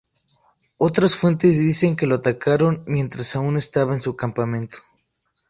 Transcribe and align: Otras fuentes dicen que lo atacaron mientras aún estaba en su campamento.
Otras 0.79 1.15
fuentes 1.15 1.59
dicen 1.59 1.95
que 1.95 2.07
lo 2.07 2.15
atacaron 2.15 2.81
mientras 2.87 3.35
aún 3.35 3.55
estaba 3.55 3.93
en 3.93 4.01
su 4.01 4.15
campamento. 4.15 4.79